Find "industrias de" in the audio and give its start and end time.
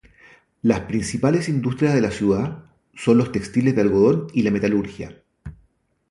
1.47-2.01